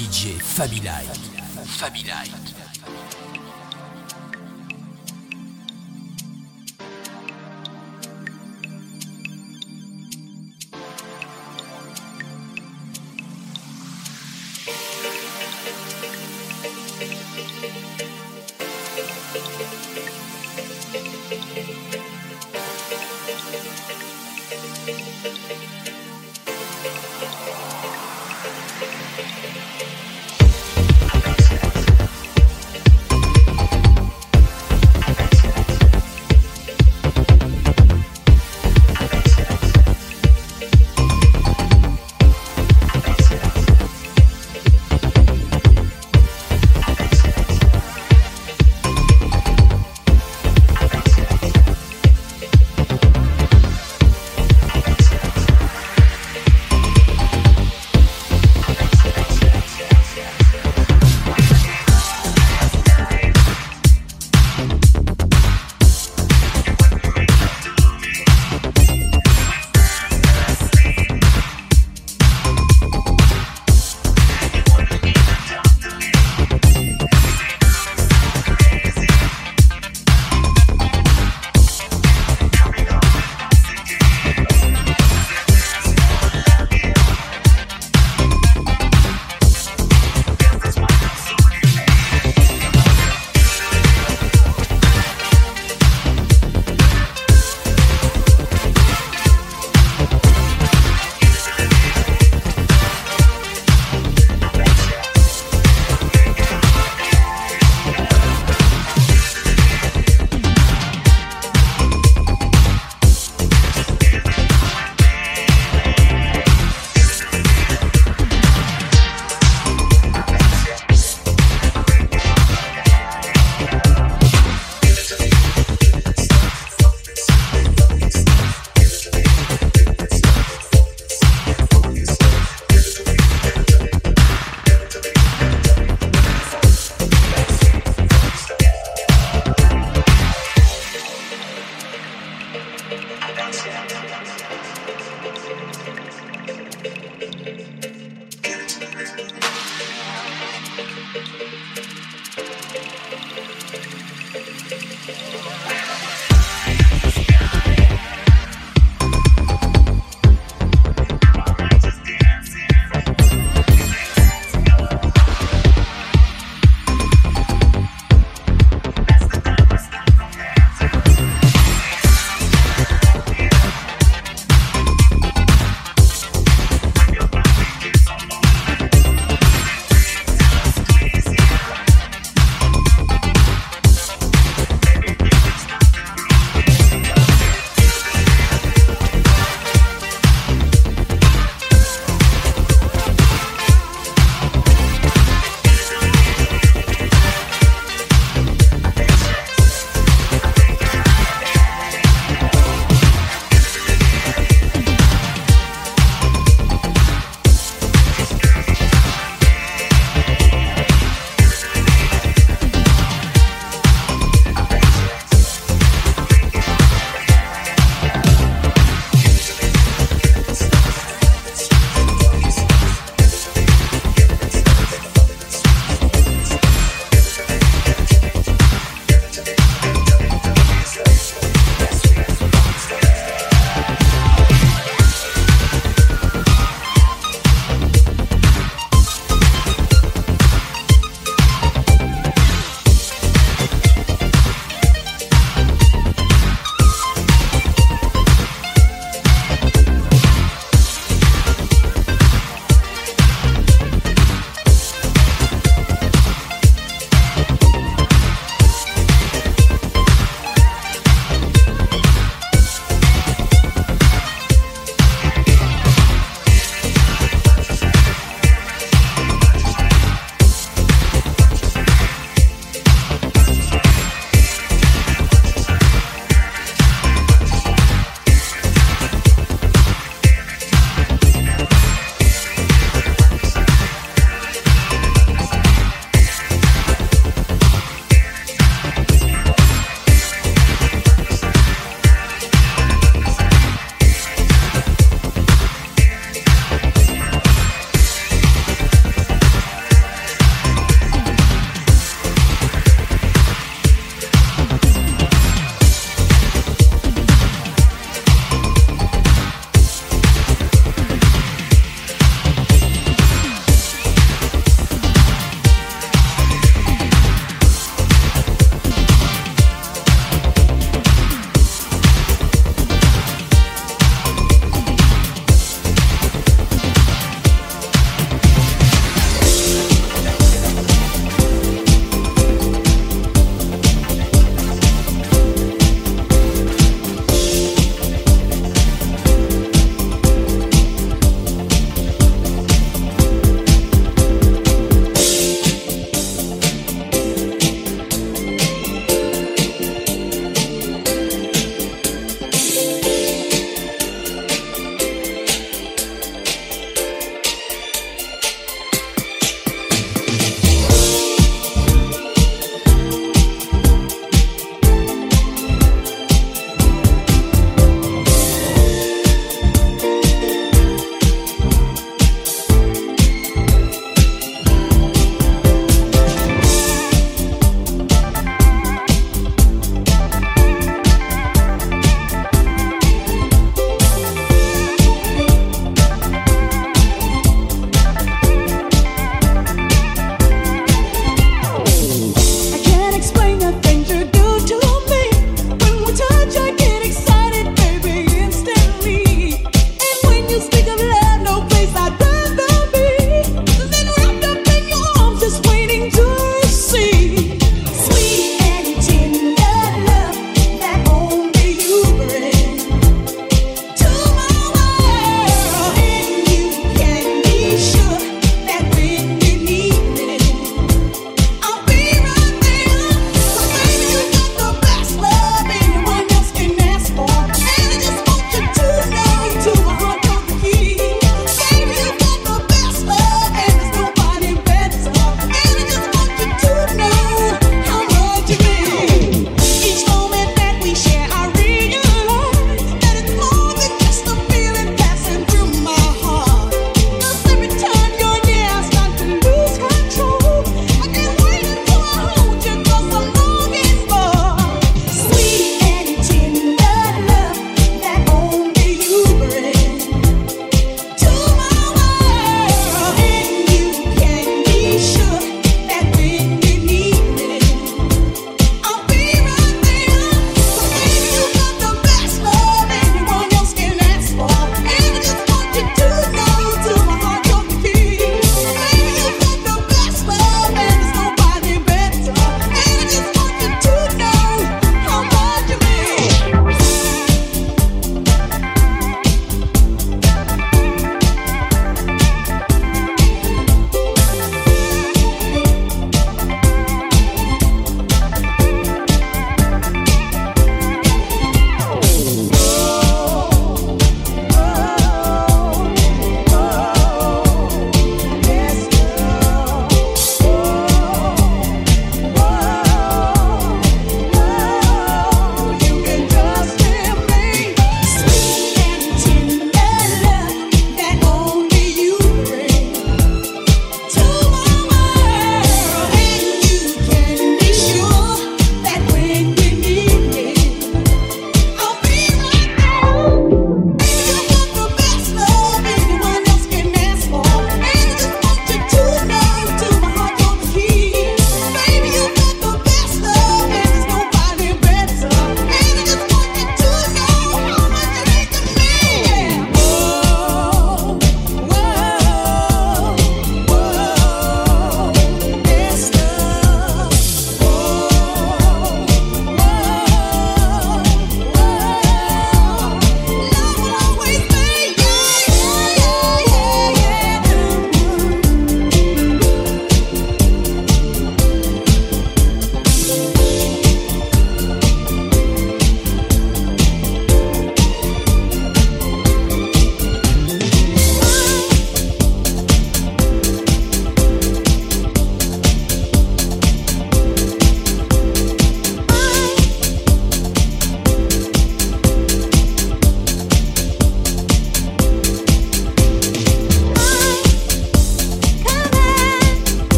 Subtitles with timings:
[0.00, 1.18] DJ Fabi Light.
[1.76, 2.69] Fabi Light.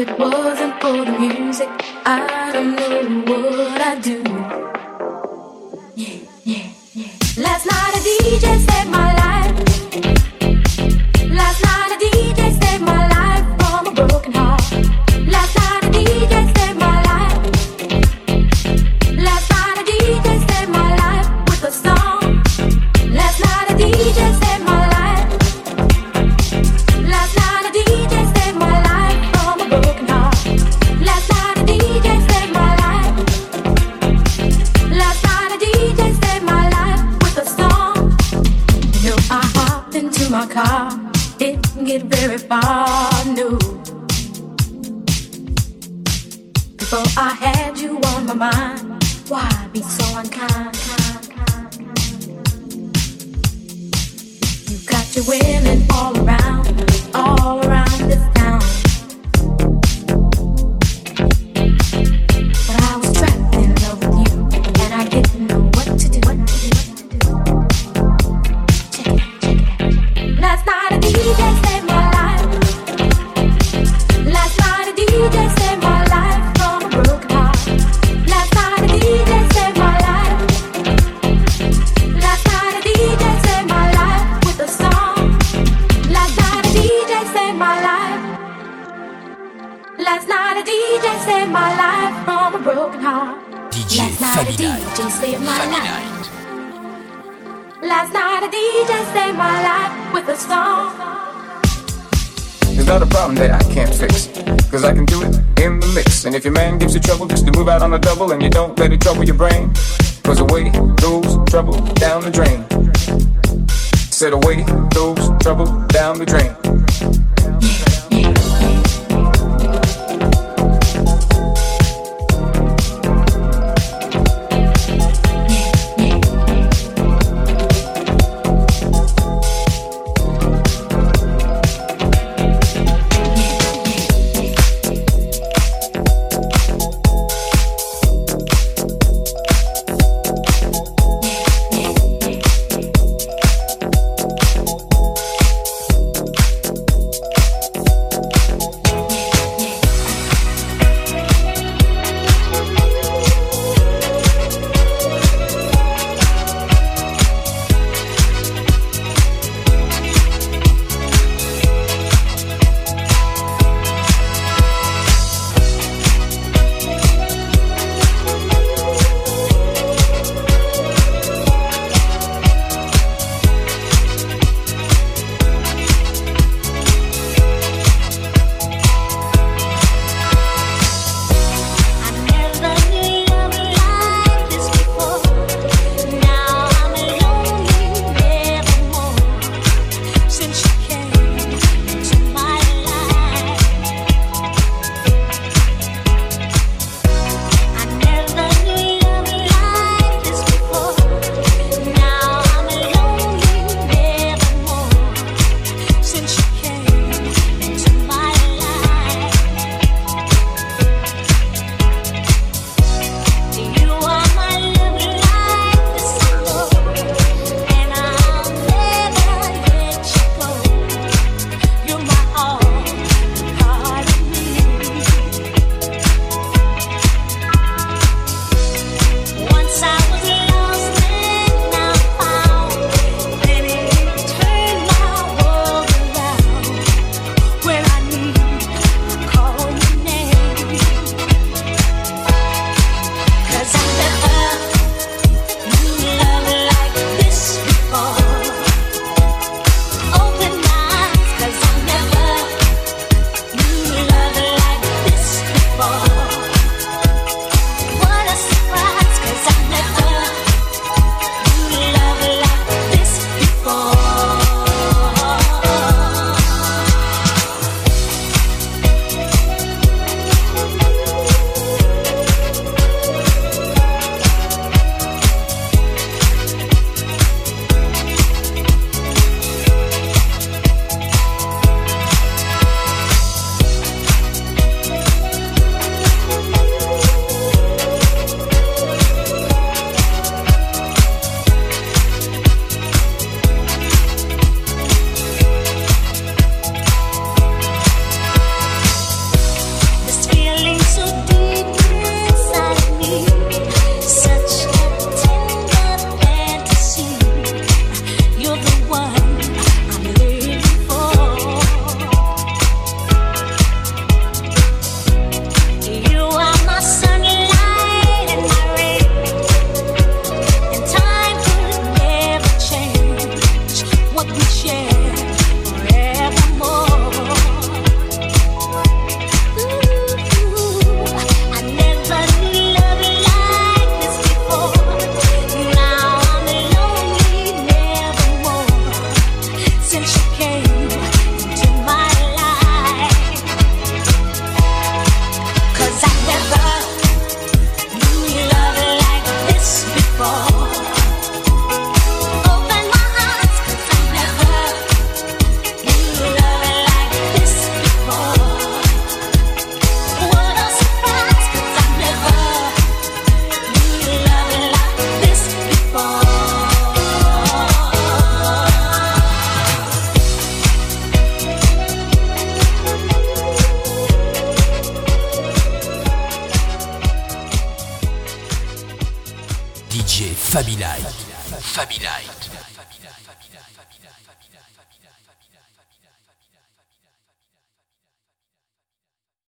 [0.00, 1.39] it wasn't for me.